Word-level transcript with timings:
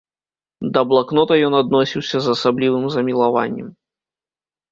Да 0.77 0.81
блакнота 0.93 1.33
ён 1.49 1.53
адносіўся 1.57 2.17
з 2.27 2.35
асаблівым 2.35 2.85
замілаваннем. 2.97 3.67